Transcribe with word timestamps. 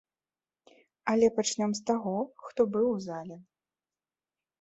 Але 1.11 1.27
пачнём 1.35 1.71
з 1.79 1.83
таго, 1.89 2.13
хто 2.45 2.61
быў 2.77 2.85
у 2.95 2.97
зале. 3.07 3.37